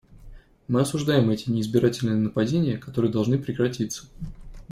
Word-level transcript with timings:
Мы 0.67 0.81
осуждаем 0.81 1.29
эти 1.29 1.51
неизбирательные 1.51 2.15
нападения, 2.15 2.75
которые 2.79 3.11
должны 3.11 3.37
прекратиться. 3.37 4.07